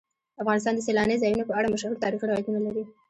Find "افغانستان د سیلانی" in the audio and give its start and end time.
0.41-1.21